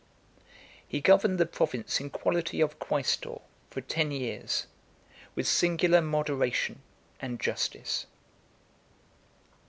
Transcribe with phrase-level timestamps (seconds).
[0.87, 4.65] He governed the province in quality of quaestor for ten years,
[5.35, 6.81] with singular moderation
[7.19, 8.07] and justice.